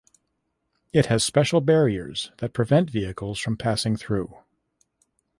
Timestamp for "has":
1.05-1.23